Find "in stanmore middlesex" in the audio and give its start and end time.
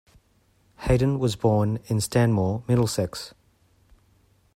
1.85-3.35